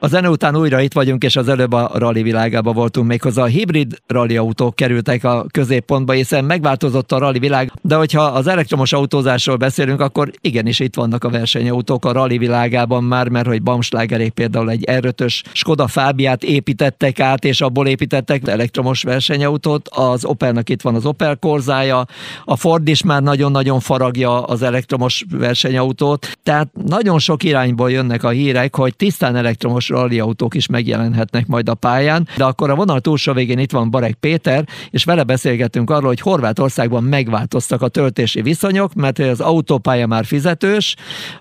A 0.00 0.06
zene 0.06 0.30
után 0.30 0.56
újra 0.56 0.80
itt 0.80 0.92
vagyunk, 0.92 1.24
és 1.24 1.36
az 1.36 1.48
előbb 1.48 1.72
a 1.72 1.90
rally 1.94 2.22
világában 2.22 2.74
voltunk 2.74 3.06
méghozzá. 3.06 3.42
A 3.42 3.46
hibrid 3.46 3.98
rally 4.06 4.36
autók 4.36 4.74
kerültek 4.74 5.24
a 5.24 5.46
középpontba, 5.50 6.12
hiszen 6.12 6.44
megváltozott 6.44 7.12
a 7.12 7.18
rally 7.18 7.38
világ, 7.38 7.72
de 7.82 7.94
hogyha 7.94 8.22
az 8.22 8.46
elektromos 8.46 8.92
autózásról 8.92 9.56
beszélünk, 9.56 10.00
akkor 10.00 10.30
igenis 10.40 10.80
itt 10.80 10.94
vannak 10.94 11.24
a 11.24 11.28
versenyautók 11.28 12.04
a 12.04 12.12
rally 12.12 12.38
világában 12.38 13.04
már, 13.04 13.28
mert 13.28 13.46
hogy 13.46 13.62
Bamslágerék 13.62 14.32
például 14.32 14.70
egy 14.70 14.84
R5-ös 14.90 15.42
Skoda 15.52 15.86
Fábiát 15.86 16.42
építettek 16.42 17.20
át, 17.20 17.44
és 17.44 17.60
abból 17.60 17.86
építettek 17.86 18.48
elektromos 18.48 19.02
versenyautót. 19.02 19.88
Az 19.88 20.24
Opelnak 20.24 20.68
itt 20.68 20.82
van 20.82 20.94
az 20.94 21.06
Opel 21.06 21.36
korzája, 21.36 22.06
a 22.44 22.56
Ford 22.56 22.88
is 22.88 23.02
már 23.02 23.22
nagyon-nagyon 23.22 23.80
faragja 23.80 24.42
az 24.42 24.62
elektromos 24.62 25.24
versenyautót, 25.30 26.38
tehát 26.42 26.68
nagyon 26.86 27.18
sok 27.18 27.42
irányból 27.42 27.90
jönnek 27.90 28.24
a 28.24 28.28
hírek, 28.28 28.74
hogy 28.74 28.96
tisztán 28.96 29.36
elektromos 29.36 29.87
rally 29.88 30.18
autók 30.20 30.54
is 30.54 30.66
megjelenhetnek 30.66 31.46
majd 31.46 31.68
a 31.68 31.74
pályán, 31.74 32.28
de 32.36 32.44
akkor 32.44 32.70
a 32.70 32.74
vonal 32.74 33.00
túlsó 33.00 33.32
végén 33.32 33.58
itt 33.58 33.72
van 33.72 33.90
Barek 33.90 34.14
Péter, 34.14 34.68
és 34.90 35.04
vele 35.04 35.22
beszélgetünk 35.22 35.90
arról, 35.90 36.08
hogy 36.08 36.20
Horvátországban 36.20 37.04
megváltoztak 37.04 37.82
a 37.82 37.88
töltési 37.88 38.42
viszonyok, 38.42 38.94
mert 38.94 39.18
az 39.18 39.40
autópálya 39.40 40.06
már 40.06 40.24
fizetős, 40.24 40.96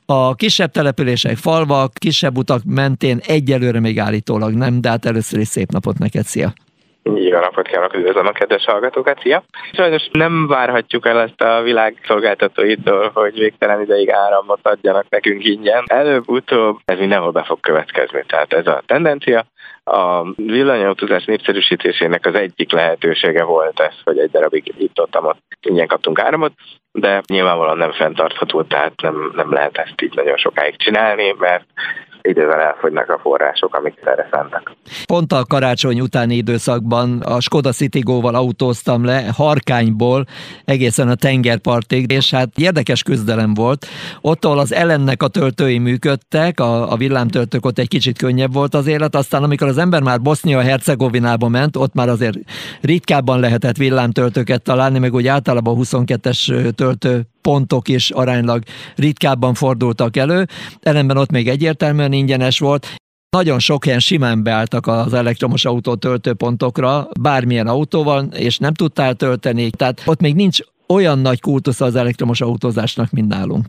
a 0.06 0.36
kisebb 0.36 0.72
települések, 0.72 1.38
falvak, 1.38 1.94
kisebb 1.94 2.38
utak 2.38 2.64
mentén 2.64 3.22
egyelőre 3.26 3.80
még 3.80 4.00
állítólag 4.00 4.54
nem, 4.54 4.82
de 4.82 4.90
hát 4.90 5.06
először 5.06 5.40
is 5.40 5.48
szép 5.48 5.72
napot 5.72 5.98
neked, 5.98 6.26
szia! 6.26 6.54
Jó 7.16 7.40
napot 7.40 7.68
kívánok, 7.68 7.96
üdvözlöm 7.96 8.26
a 8.28 8.32
kedves 8.32 8.66
hallgatókat, 8.66 9.20
szia! 9.22 9.44
Sajnos 9.72 10.08
nem 10.12 10.48
várhatjuk 10.48 11.08
el 11.08 11.20
ezt 11.20 11.42
a 11.42 11.62
világ 11.62 11.96
szolgáltatóitól, 12.08 13.12
hogy 13.14 13.40
végtelen 13.40 13.82
ideig 13.82 14.12
áramot 14.12 14.68
adjanak 14.68 15.06
nekünk 15.10 15.44
ingyen. 15.44 15.84
Előbb-utóbb 15.86 16.80
ez 16.86 17.00
mindenhol 17.00 17.32
be 17.32 17.44
fog 17.44 17.60
következni, 17.60 18.24
tehát 18.28 18.54
ez 18.54 18.68
a 18.68 18.82
tendencia. 18.86 19.46
A 19.84 20.32
villanyautózás 20.36 21.26
népszerűsítésének 21.26 22.26
az 22.26 22.36
egyik 22.36 22.72
lehetősége 22.72 23.44
volt 23.44 23.80
ez, 23.80 23.94
hogy 24.04 24.18
egy 24.18 24.32
darabig 24.32 24.74
itt 24.78 25.00
ott, 25.00 25.22
ott 25.22 25.42
ingyen 25.62 25.88
kaptunk 25.88 26.20
áramot, 26.20 26.52
de 26.92 27.22
nyilvánvalóan 27.28 27.78
nem 27.78 27.92
fenntartható, 27.92 28.62
tehát 28.62 29.02
nem, 29.02 29.32
nem 29.36 29.54
lehet 29.54 29.78
ezt 29.78 30.02
így 30.02 30.16
nagyon 30.16 30.38
sokáig 30.38 30.76
csinálni, 30.78 31.36
mert 31.38 31.66
idővel 32.22 32.60
elfogynak 32.60 33.10
a 33.10 33.20
források, 33.22 33.76
amik 33.76 33.94
erre 34.04 34.28
szántak. 34.32 34.72
Pont 35.06 35.34
a 35.34 35.46
karácsony 35.46 36.00
utáni 36.00 36.36
időszakban 36.36 37.22
a 37.22 37.40
Skoda 37.40 37.72
Citigo-val 37.72 38.36
autóztam 38.36 39.06
le 39.06 39.24
Harkányból 39.36 40.26
egészen 40.66 41.08
a 41.08 41.16
tengerpartig, 41.16 42.12
és 42.12 42.32
hát 42.32 42.50
érdekes 42.56 43.04
küzdelem 43.04 43.54
volt. 43.54 43.86
Ott, 44.22 44.46
ahol 44.46 44.60
az 44.60 44.74
ellennek 44.74 45.24
a 45.24 45.28
töltői 45.28 45.78
működtek, 45.78 46.60
a, 46.60 46.92
a 46.92 46.96
villámtöltők 46.96 47.66
ott 47.66 47.80
egy 47.80 47.88
kicsit 47.88 48.18
könnyebb 48.18 48.54
volt 48.54 48.74
az 48.74 48.88
élet, 48.88 49.16
aztán 49.16 49.44
amikor 49.44 49.68
az 49.68 49.78
ember 49.78 50.02
már 50.02 50.22
Bosznia-Hercegovinába 50.22 51.48
ment, 51.48 51.76
ott 51.76 51.94
már 51.94 52.10
azért 52.10 52.38
ritkábban 52.82 53.40
lehetett 53.40 53.78
villámtöltőket 53.78 54.62
találni, 54.62 55.00
meg 55.00 55.14
úgy 55.14 55.28
általában 55.28 55.78
22-es 55.80 56.72
töltő 56.76 57.26
pontok 57.48 57.88
is 57.88 58.10
aránylag 58.10 58.64
ritkábban 58.96 59.54
fordultak 59.54 60.18
elő, 60.18 60.46
ellenben 60.82 61.18
ott 61.18 61.32
még 61.32 61.48
egyértelműen 61.48 62.12
ingyenes 62.12 62.60
volt, 62.60 62.88
nagyon 63.30 63.60
sok 63.60 63.86
helyen 63.86 64.00
simán 64.00 64.44
beálltak 64.44 64.88
az 64.88 65.14
elektromos 65.14 65.66
autó 65.66 65.96
töltőpontokra, 65.96 67.08
bármilyen 67.22 67.68
autóval, 67.68 68.26
és 68.34 68.58
nem 68.58 68.74
tudtál 68.74 69.14
tölteni, 69.14 69.70
tehát 69.70 70.02
ott 70.06 70.22
még 70.22 70.36
nincs 70.36 70.60
olyan 70.88 71.20
nagy 71.20 71.42
kultusz 71.42 71.82
az 71.82 71.96
elektromos 71.96 72.42
autózásnak, 72.42 73.12
mint 73.12 73.28
nálunk. 73.28 73.66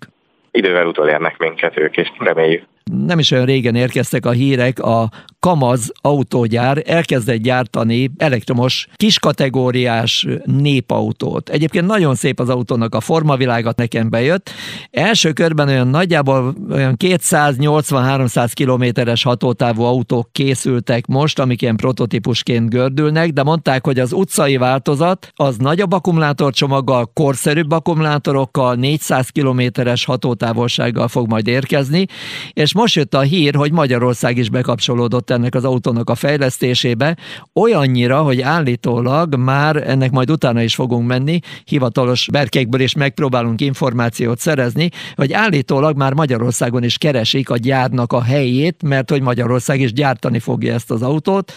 Idővel 0.51 0.87
utolérnek 0.87 1.39
minket 1.39 1.79
ők, 1.79 1.97
és 1.97 2.09
reméljük 2.19 2.65
nem 2.93 3.19
is 3.19 3.31
olyan 3.31 3.45
régen 3.45 3.75
érkeztek 3.75 4.27
a 4.27 4.31
hírek, 4.31 4.79
a 4.79 5.11
Kamaz 5.41 5.93
autógyár 6.01 6.83
elkezdett 6.87 7.37
gyártani 7.37 8.11
elektromos 8.17 8.89
kiskategóriás 8.97 10.27
népautót. 10.45 11.49
Egyébként 11.49 11.87
nagyon 11.87 12.15
szép 12.15 12.41
az 12.41 12.49
autónak 12.49 12.95
a 12.95 13.01
formavilágat 13.01 13.77
nekem 13.77 14.11
bejött. 14.11 14.51
Első 14.91 15.33
körben 15.33 15.69
olyan 15.69 15.89
nagyjából 15.89 16.55
olyan 16.71 16.95
280-300 17.05 18.51
kilométeres 18.55 19.23
hatótávú 19.23 19.83
autók 19.83 20.33
készültek 20.33 21.07
most, 21.07 21.39
amik 21.39 21.63
ilyen 21.63 21.77
prototípusként 21.77 22.71
gördülnek, 22.71 23.31
de 23.31 23.43
mondták, 23.43 23.85
hogy 23.85 23.99
az 23.99 24.13
utcai 24.13 24.57
változat 24.57 25.33
az 25.35 25.57
nagyobb 25.57 25.93
akkumulátorcsomaggal, 25.93 27.11
korszerűbb 27.13 27.71
akkumulátorokkal, 27.71 28.75
400 28.75 29.29
kilométeres 29.29 30.05
hatótávolsággal 30.05 31.09
fog 31.09 31.29
majd 31.29 31.47
érkezni, 31.47 32.07
és 32.53 32.75
most 32.79 32.95
jött 32.95 33.15
a 33.15 33.21
hír, 33.21 33.55
hogy 33.55 33.73
Magyarország 33.73 34.37
is 34.37 34.51
bekapcsolódott 34.51 35.31
ennek 35.31 35.55
az 35.55 35.65
autónak 35.65 36.11
a 36.11 36.15
fejlesztésébe, 36.15 37.17
olyannyira, 37.55 38.23
hogy 38.23 38.41
állítólag 38.41 39.37
már 39.37 39.77
ennek 39.77 40.11
majd 40.11 40.31
utána 40.31 40.63
is 40.63 40.75
fogunk 40.75 41.07
menni, 41.07 41.39
hivatalos 41.65 42.29
berkékből 42.33 42.81
is 42.81 42.95
megpróbálunk 42.95 43.61
információt 43.61 44.39
szerezni, 44.39 44.91
hogy 45.15 45.33
állítólag 45.33 45.97
már 45.97 46.13
Magyarországon 46.13 46.83
is 46.83 46.99
keresik 46.99 47.51
a 47.51 47.57
gyárnak 47.57 48.13
a 48.13 48.23
helyét, 48.23 48.83
mert 48.83 49.11
hogy 49.11 49.23
Magyarország 49.23 49.81
is 49.81 49.93
gyártani 49.93 50.39
fogja 50.39 50.75
ezt 50.75 50.91
az 50.91 51.03
autót, 51.03 51.53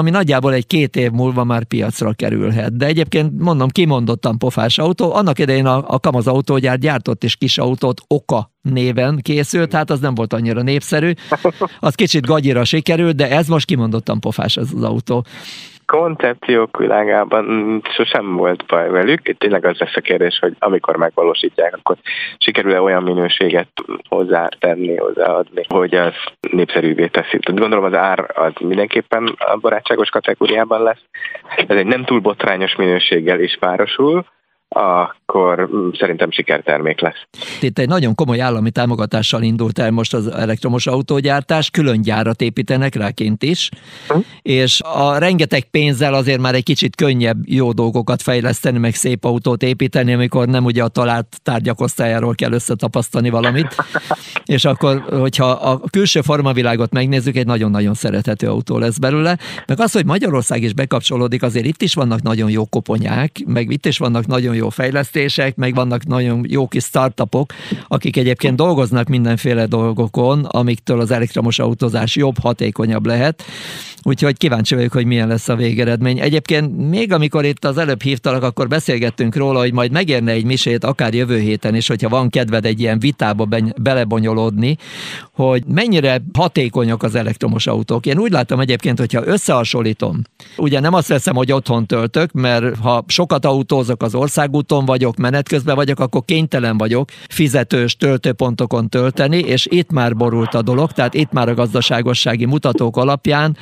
ami 0.00 0.10
nagyjából 0.10 0.52
egy 0.52 0.66
két 0.66 0.96
év 0.96 1.10
múlva 1.10 1.44
már 1.44 1.64
piacra 1.64 2.12
kerülhet. 2.12 2.76
De 2.76 2.86
egyébként 2.86 3.38
mondom, 3.38 3.68
kimondottan 3.68 4.38
pofás 4.38 4.78
autó. 4.78 5.14
Annak 5.14 5.38
idején 5.38 5.66
a, 5.66 5.84
a 5.86 6.00
Kamaz 6.00 6.26
autógyár 6.26 6.78
gyártott 6.78 7.24
is 7.24 7.36
kis 7.36 7.58
autót 7.58 8.00
Oka 8.06 8.52
néven 8.62 9.18
készült, 9.22 9.72
hát 9.72 9.90
az 9.90 10.00
nem 10.00 10.14
volt 10.14 10.32
annyira 10.32 10.62
népszerű. 10.62 11.12
Az 11.80 11.94
kicsit 11.94 12.26
gagyira 12.26 12.64
sikerült, 12.64 13.16
de 13.16 13.30
ez 13.30 13.46
most 13.46 13.66
kimondottan 13.66 14.20
pofás 14.20 14.56
az, 14.56 14.72
az 14.74 14.82
autó 14.82 15.26
koncepciók 15.90 16.78
világában 16.78 17.82
sosem 17.94 18.36
volt 18.36 18.66
baj 18.66 18.90
velük. 18.90 19.36
Tényleg 19.38 19.64
az 19.64 19.78
lesz 19.78 19.96
a 19.96 20.00
kérdés, 20.00 20.38
hogy 20.38 20.56
amikor 20.58 20.96
megvalósítják, 20.96 21.76
akkor 21.76 21.96
sikerül-e 22.38 22.80
olyan 22.80 23.02
minőséget 23.02 23.68
hozzátenni, 24.08 24.96
hozzáadni, 24.96 25.62
hogy 25.68 25.94
az 25.94 26.14
népszerűvé 26.50 27.06
teszi. 27.06 27.38
Tehát 27.38 27.60
gondolom 27.60 27.84
az 27.84 27.94
ár 27.94 28.30
az 28.34 28.52
mindenképpen 28.60 29.34
a 29.38 29.56
barátságos 29.56 30.08
kategóriában 30.08 30.82
lesz. 30.82 31.02
Ez 31.56 31.76
egy 31.76 31.86
nem 31.86 32.04
túl 32.04 32.20
botrányos 32.20 32.76
minőséggel 32.76 33.40
is 33.40 33.56
párosul, 33.60 34.24
akkor 34.74 35.68
mm, 35.74 35.88
szerintem 35.98 36.30
sikertermék 36.30 37.00
lesz. 37.00 37.26
Itt 37.60 37.78
egy 37.78 37.88
nagyon 37.88 38.14
komoly 38.14 38.40
állami 38.40 38.70
támogatással 38.70 39.42
indult 39.42 39.78
el 39.78 39.90
most 39.90 40.14
az 40.14 40.26
elektromos 40.26 40.86
autógyártás, 40.86 41.70
külön 41.70 42.02
gyárat 42.02 42.40
építenek 42.40 42.94
ráként 42.94 43.42
is, 43.42 43.68
hm? 44.08 44.18
és 44.42 44.80
a 44.82 45.18
rengeteg 45.18 45.64
pénzzel 45.64 46.14
azért 46.14 46.40
már 46.40 46.54
egy 46.54 46.62
kicsit 46.62 46.96
könnyebb 46.96 47.38
jó 47.44 47.72
dolgokat 47.72 48.22
fejleszteni, 48.22 48.78
meg 48.78 48.94
szép 48.94 49.24
autót 49.24 49.62
építeni, 49.62 50.12
amikor 50.12 50.48
nem 50.48 50.64
ugye 50.64 50.82
a 50.82 50.88
talált 50.88 51.26
tárgyak 51.42 51.80
osztályáról 51.80 52.34
kell 52.34 52.52
összetapasztani 52.52 53.30
valamit, 53.30 53.74
és 54.44 54.64
akkor, 54.64 55.04
hogyha 55.10 55.50
a 55.50 55.80
külső 55.90 56.20
formavilágot 56.20 56.92
megnézzük, 56.92 57.36
egy 57.36 57.46
nagyon-nagyon 57.46 57.94
szerethető 57.94 58.48
autó 58.48 58.78
lesz 58.78 58.98
belőle, 58.98 59.38
meg 59.66 59.80
az, 59.80 59.92
hogy 59.92 60.04
Magyarország 60.04 60.62
is 60.62 60.72
bekapcsolódik, 60.72 61.42
azért 61.42 61.66
itt 61.66 61.82
is 61.82 61.94
vannak 61.94 62.22
nagyon 62.22 62.50
jó 62.50 62.64
koponyák, 62.64 63.36
meg 63.46 63.70
itt 63.70 63.86
is 63.86 63.98
vannak 63.98 64.26
nagyon 64.26 64.54
jó 64.54 64.59
fejlesztések, 64.68 65.56
meg 65.56 65.74
vannak 65.74 66.06
nagyon 66.06 66.44
jó 66.48 66.68
kis 66.68 66.84
startupok, 66.84 67.52
akik 67.88 68.16
egyébként 68.16 68.56
dolgoznak 68.56 69.08
mindenféle 69.08 69.66
dolgokon, 69.66 70.44
amiktől 70.44 71.00
az 71.00 71.10
elektromos 71.10 71.58
autózás 71.58 72.16
jobb, 72.16 72.38
hatékonyabb 72.38 73.06
lehet. 73.06 73.42
Úgyhogy 74.02 74.36
kíváncsi 74.36 74.74
vagyok, 74.74 74.92
hogy 74.92 75.06
milyen 75.06 75.28
lesz 75.28 75.48
a 75.48 75.56
végeredmény. 75.56 76.18
Egyébként 76.18 76.88
még 76.88 77.12
amikor 77.12 77.44
itt 77.44 77.64
az 77.64 77.78
előbb 77.78 78.02
hívtalak, 78.02 78.42
akkor 78.42 78.68
beszélgettünk 78.68 79.36
róla, 79.36 79.58
hogy 79.58 79.72
majd 79.72 79.90
megérne 79.90 80.32
egy 80.32 80.44
misét 80.44 80.84
akár 80.84 81.14
jövő 81.14 81.38
héten 81.38 81.74
is, 81.74 81.88
hogyha 81.88 82.08
van 82.08 82.28
kedved 82.30 82.64
egy 82.64 82.80
ilyen 82.80 82.98
vitába 82.98 83.48
belebonyolódni, 83.76 84.76
hogy 85.32 85.64
mennyire 85.66 86.22
hatékonyak 86.32 87.02
az 87.02 87.14
elektromos 87.14 87.66
autók. 87.66 88.06
Én 88.06 88.18
úgy 88.18 88.30
látom 88.30 88.60
egyébként, 88.60 88.98
hogyha 88.98 89.26
összehasonlítom, 89.26 90.22
ugye 90.56 90.80
nem 90.80 90.94
azt 90.94 91.08
veszem, 91.08 91.34
hogy 91.34 91.52
otthon 91.52 91.86
töltök, 91.86 92.32
mert 92.32 92.76
ha 92.76 93.04
sokat 93.06 93.44
autózok 93.44 94.02
az 94.02 94.14
országúton 94.50 94.84
vagyok, 94.84 95.16
menet 95.16 95.48
közben 95.48 95.74
vagyok, 95.74 96.00
akkor 96.00 96.24
kénytelen 96.24 96.78
vagyok 96.78 97.10
fizetős 97.28 97.96
töltőpontokon 97.96 98.88
tölteni, 98.88 99.38
és 99.38 99.66
itt 99.70 99.90
már 99.90 100.16
borult 100.16 100.54
a 100.54 100.62
dolog, 100.62 100.92
tehát 100.92 101.14
itt 101.14 101.32
már 101.32 101.48
a 101.48 101.54
gazdaságossági 101.54 102.44
mutatók 102.44 102.96
alapján 102.96 103.56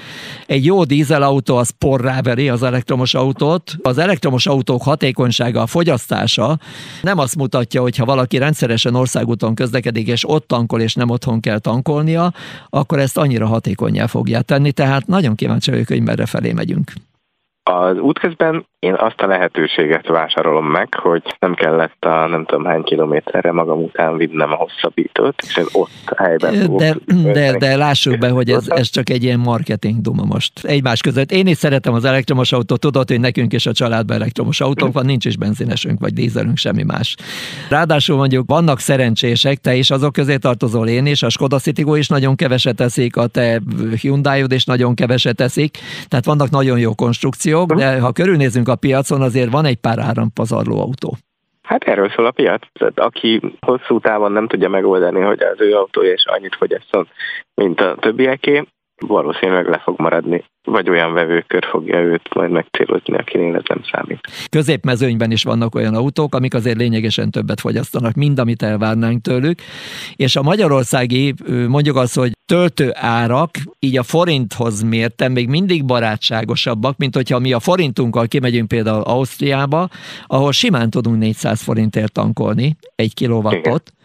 egy 0.46 0.64
jó 0.64 0.85
dízelautó 0.85 1.56
az 1.56 1.70
porrá 1.79 2.20
veri 2.23 2.49
az 2.49 2.62
elektromos 2.62 3.14
autót. 3.14 3.76
Az 3.82 3.99
elektromos 3.99 4.46
autók 4.46 4.82
hatékonysága, 4.82 5.62
a 5.62 5.67
fogyasztása 5.67 6.58
nem 7.02 7.19
azt 7.19 7.37
mutatja, 7.37 7.81
hogy 7.81 7.96
ha 7.96 8.05
valaki 8.05 8.38
rendszeresen 8.38 8.94
országúton 8.94 9.55
közlekedik, 9.55 10.06
és 10.06 10.29
ott 10.29 10.46
tankol, 10.46 10.81
és 10.81 10.94
nem 10.94 11.11
otthon 11.11 11.41
kell 11.41 11.58
tankolnia, 11.58 12.32
akkor 12.70 12.99
ezt 12.99 13.17
annyira 13.17 13.46
hatékonyá 13.46 14.06
fogja 14.06 14.41
tenni. 14.43 14.73
Tehát 14.73 15.06
nagyon 15.06 15.34
kíváncsi 15.34 15.70
vagyok, 15.70 15.87
hogy 15.87 16.02
merre 16.02 16.26
felé 16.26 16.52
megyünk 16.52 16.93
Az 17.69 17.99
útközben 17.99 18.67
én 18.79 18.94
azt 18.94 19.20
a 19.20 19.26
lehetőséget 19.26 20.06
vásárolom 20.06 20.67
meg, 20.67 20.94
hogy 20.94 21.23
nem 21.38 21.55
kellett 21.55 22.05
a 22.05 22.26
nem 22.26 22.44
tudom 22.44 22.65
hány 22.65 22.82
kilométerre 22.82 23.53
magam 23.53 23.82
után 23.82 24.17
vinnem 24.17 24.53
a 24.53 24.55
hosszabbítót, 24.55 25.35
és 25.47 25.56
ez 25.56 25.67
ott 25.73 26.12
helyben 26.17 26.76
de, 26.76 26.97
de, 27.32 27.56
de 27.59 27.76
lássuk 27.76 28.19
be, 28.19 28.29
hogy 28.29 28.50
ez, 28.50 28.69
ez 28.69 28.88
csak 28.88 29.11
egy 29.11 29.23
ilyen 29.23 29.38
marketing 29.38 30.00
duma 30.00 30.25
most. 30.25 30.65
Egymás 30.65 31.00
között. 31.00 31.31
Én 31.31 31.47
is 31.47 31.56
szeretem 31.56 31.94
az 31.94 32.05
elektromos 32.05 32.53
autót, 32.53 32.81
tudod, 32.81 33.09
hogy 33.09 33.20
nekünk 33.20 33.53
is 33.53 33.67
a 33.67 33.73
családban 33.73 34.17
elektromos 34.17 34.61
autónk 34.61 34.93
van, 34.93 35.05
nincs 35.05 35.25
is 35.25 35.37
benzinesünk, 35.37 36.00
vagy 36.00 36.12
dízelünk, 36.12 36.56
semmi 36.56 36.82
más. 36.82 37.17
Ráadásul 37.69 38.17
mondjuk 38.17 38.49
vannak 38.49 38.79
szerencsések, 38.79 39.59
te 39.59 39.75
is 39.75 39.91
azok 39.91 40.12
közé 40.12 40.37
tartozol 40.37 40.88
én 40.88 41.06
is, 41.06 41.23
a 41.23 41.29
Skoda 41.29 41.59
Citigo 41.59 41.94
is 41.94 42.09
nagyon 42.09 42.37
keveset 42.37 42.76
teszik, 42.76 43.17
a 43.17 43.26
te 43.26 43.61
hyundai 44.00 44.44
is 44.49 44.65
nagyon 44.65 44.94
keveset 44.94 45.37
teszik, 45.37 45.79
tehát 46.09 46.25
vannak 46.25 46.50
nagyon 46.50 46.79
jó 46.79 46.94
konstrukciók, 46.94 47.57
de 47.66 48.00
ha 48.00 48.12
körülnézünk 48.12 48.69
a 48.69 48.76
piacon, 48.76 49.22
azért 49.22 49.50
van 49.50 49.64
egy 49.64 49.76
pár 49.76 49.99
árampazarló 49.99 50.81
autó. 50.81 51.16
Hát 51.62 51.84
erről 51.84 52.10
szól 52.10 52.26
a 52.26 52.31
piac. 52.31 52.60
Tehát 52.72 52.99
aki 52.99 53.40
hosszú 53.60 54.00
távon 54.00 54.32
nem 54.32 54.46
tudja 54.46 54.69
megoldani, 54.69 55.20
hogy 55.20 55.43
az 55.43 55.60
ő 55.60 55.75
autója 55.75 56.12
is 56.12 56.25
annyit 56.26 56.56
fogyasszon, 56.56 57.08
mint 57.55 57.81
a 57.81 57.96
többieké, 58.00 58.64
valószínűleg 59.06 59.69
le 59.69 59.78
fog 59.78 60.00
maradni 60.00 60.44
vagy 60.70 60.91
olyan 60.91 61.12
vevőkör 61.12 61.65
fogja 61.70 62.00
őt 62.00 62.35
majd 62.35 62.50
megcélozni, 62.50 63.17
akinél 63.17 63.56
ez 63.56 63.62
nem 63.69 63.82
számít. 63.93 64.20
Középmezőnyben 64.50 65.31
is 65.31 65.43
vannak 65.43 65.75
olyan 65.75 65.94
autók, 65.94 66.35
amik 66.35 66.55
azért 66.55 66.76
lényegesen 66.76 67.31
többet 67.31 67.61
fogyasztanak, 67.61 68.15
mint 68.15 68.38
amit 68.38 68.62
elvárnánk 68.62 69.20
tőlük, 69.20 69.61
és 70.17 70.37
a 70.37 70.43
magyarországi, 70.43 71.35
mondjuk 71.69 71.97
az, 71.97 72.15
hogy 72.15 72.32
töltő 72.47 72.91
árak, 72.94 73.50
így 73.79 73.99
a 73.99 74.03
forinthoz 74.03 74.82
mértem, 74.82 75.32
még 75.32 75.49
mindig 75.49 75.85
barátságosabbak, 75.85 76.97
mint 76.97 77.15
hogyha 77.15 77.38
mi 77.38 77.53
a 77.53 77.61
forintunkkal 77.61 78.26
kimegyünk 78.26 78.69
például 78.69 79.03
Ausztriába, 79.03 79.88
ahol 80.26 80.53
simán 80.53 80.91
tudunk 80.91 81.19
400 81.19 81.62
forintért 81.62 82.12
tankolni 82.12 82.76
egy 82.94 83.15
kilovattot, 83.15 83.67
Igen 83.67 83.97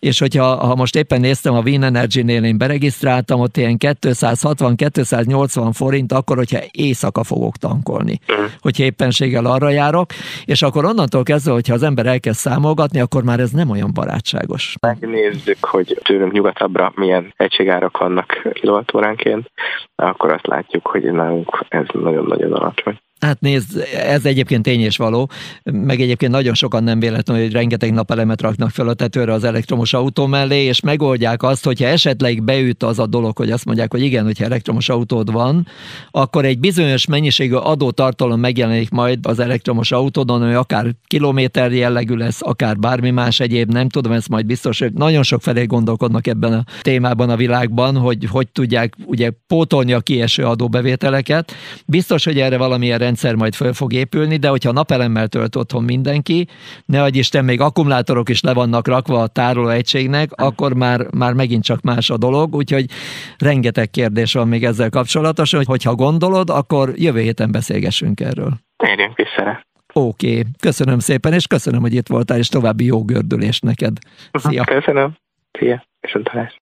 és 0.00 0.18
hogyha 0.18 0.56
ha 0.66 0.74
most 0.74 0.96
éppen 0.96 1.20
néztem 1.20 1.54
a 1.54 1.60
Wien 1.60 1.82
Energy-nél, 1.82 2.44
én 2.44 2.58
beregisztráltam, 2.58 3.40
ott 3.40 3.56
ilyen 3.56 3.76
260-280 3.78 5.70
forint, 5.72 6.12
akkor, 6.12 6.36
hogyha 6.36 6.58
éjszaka 6.70 7.24
fogok 7.24 7.56
tankolni, 7.56 8.18
uh-huh. 8.28 8.46
hogyha 8.60 8.84
éppenséggel 8.84 9.44
arra 9.44 9.68
járok, 9.68 10.10
és 10.44 10.62
akkor 10.62 10.84
onnantól 10.84 11.22
kezdve, 11.22 11.52
hogyha 11.52 11.74
az 11.74 11.82
ember 11.82 12.06
elkezd 12.06 12.38
számolgatni, 12.38 13.00
akkor 13.00 13.22
már 13.22 13.40
ez 13.40 13.50
nem 13.50 13.70
olyan 13.70 13.90
barátságos. 13.94 14.74
Megnézzük, 14.80 15.64
hogy 15.64 15.98
tőlünk 16.02 16.32
nyugatabbra 16.32 16.92
milyen 16.94 17.32
egységárak 17.36 17.98
vannak 17.98 18.48
kilovatóránként, 18.52 19.50
akkor 19.96 20.32
azt 20.32 20.46
látjuk, 20.46 20.86
hogy 20.86 21.02
nálunk 21.02 21.64
ez 21.68 21.86
nagyon-nagyon 21.92 22.52
alacsony. 22.52 22.98
Hát 23.20 23.40
nézd, 23.40 23.84
ez 23.94 24.24
egyébként 24.24 24.62
tény 24.62 24.80
és 24.80 24.96
való, 24.96 25.30
meg 25.62 26.00
egyébként 26.00 26.32
nagyon 26.32 26.54
sokan 26.54 26.84
nem 26.84 27.00
véletlenül, 27.00 27.42
hogy 27.42 27.52
rengeteg 27.52 27.92
napelemet 27.92 28.40
raknak 28.40 28.70
fel 28.70 28.88
a 28.88 28.94
tetőre 28.94 29.32
az 29.32 29.44
elektromos 29.44 29.92
autó 29.92 30.26
mellé, 30.26 30.64
és 30.64 30.80
megoldják 30.80 31.42
azt, 31.42 31.64
hogyha 31.64 31.86
esetleg 31.86 32.42
beüt 32.42 32.82
az 32.82 32.98
a 32.98 33.06
dolog, 33.06 33.36
hogy 33.36 33.50
azt 33.50 33.64
mondják, 33.64 33.90
hogy 33.90 34.02
igen, 34.02 34.24
hogyha 34.24 34.44
elektromos 34.44 34.88
autód 34.88 35.32
van, 35.32 35.66
akkor 36.10 36.44
egy 36.44 36.58
bizonyos 36.58 37.06
mennyiségű 37.06 37.54
adótartalom 37.54 38.40
megjelenik 38.40 38.90
majd 38.90 39.26
az 39.26 39.38
elektromos 39.38 39.92
autódon, 39.92 40.44
hogy 40.44 40.54
akár 40.54 40.86
kilométer 41.06 41.72
jellegű 41.72 42.14
lesz, 42.14 42.40
akár 42.42 42.76
bármi 42.76 43.10
más 43.10 43.40
egyéb, 43.40 43.72
nem 43.72 43.88
tudom, 43.88 44.12
ezt 44.12 44.28
majd 44.28 44.46
biztos, 44.46 44.78
hogy 44.78 44.92
nagyon 44.92 45.22
sok 45.22 45.42
felé 45.42 45.64
gondolkodnak 45.64 46.26
ebben 46.26 46.52
a 46.52 46.64
témában 46.80 47.30
a 47.30 47.36
világban, 47.36 47.96
hogy 47.96 48.24
hogy 48.30 48.48
tudják 48.48 48.94
ugye 49.04 49.30
pótolni 49.46 49.92
a 49.92 50.00
kieső 50.00 50.44
adóbevételeket. 50.44 51.52
Biztos, 51.86 52.24
hogy 52.24 52.38
erre 52.38 52.56
valamilyen 52.56 52.98
rendszer 53.08 53.34
majd 53.34 53.54
föl 53.54 53.72
fog 53.72 53.92
épülni, 53.92 54.36
de 54.36 54.48
hogyha 54.48 54.72
napelemmel 54.72 55.28
tölt 55.28 55.56
otthon 55.56 55.84
mindenki, 55.84 56.46
ne 56.84 57.02
adj 57.02 57.18
Isten, 57.18 57.44
még 57.44 57.60
akkumulátorok 57.60 58.28
is 58.28 58.40
le 58.40 58.52
vannak 58.54 58.86
rakva 58.88 59.20
a 59.22 59.26
tárolóegységnek, 59.26 60.28
akkor 60.32 60.74
már, 60.74 61.00
már 61.14 61.32
megint 61.32 61.64
csak 61.64 61.80
más 61.80 62.10
a 62.10 62.16
dolog, 62.16 62.54
úgyhogy 62.54 62.84
rengeteg 63.38 63.90
kérdés 63.90 64.32
van 64.32 64.48
még 64.48 64.64
ezzel 64.64 64.90
kapcsolatosan, 64.90 65.58
hogy 65.58 65.68
hogyha 65.68 65.94
gondolod, 65.94 66.50
akkor 66.50 66.92
jövő 66.94 67.20
héten 67.20 67.50
beszélgessünk 67.50 68.20
erről. 68.20 68.52
Térjünk 68.76 69.16
vissza. 69.16 69.66
Oké, 69.92 70.30
okay. 70.30 70.44
köszönöm 70.60 70.98
szépen, 70.98 71.32
és 71.32 71.46
köszönöm, 71.46 71.80
hogy 71.80 71.94
itt 71.94 72.08
voltál, 72.08 72.38
és 72.38 72.48
további 72.48 72.84
jó 72.84 73.04
gördülést 73.04 73.62
neked. 73.62 73.96
Szia! 74.32 74.64
Köszönöm. 74.64 75.16
Szia, 75.58 75.84
viszontalás. 76.00 76.60